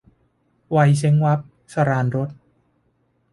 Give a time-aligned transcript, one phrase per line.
[0.75, 1.39] วัยเช้งวับ-
[1.73, 2.29] สราญรส